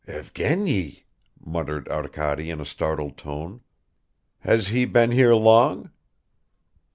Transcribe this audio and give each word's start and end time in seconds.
"Evgeny!" 0.07 1.03
muttered 1.39 1.87
Arkady 1.87 2.49
in 2.49 2.59
a 2.59 2.65
startled 2.65 3.17
tone. 3.19 3.61
"Has 4.39 4.69
he 4.69 4.85
been 4.85 5.11
here 5.11 5.35
long?" 5.35 5.91